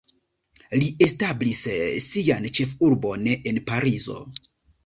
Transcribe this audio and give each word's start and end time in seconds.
Li 0.83 0.87
establis 1.07 1.61
sian 2.05 2.49
ĉefurbon 2.61 3.31
en 3.53 3.63
Parizo. 3.71 4.19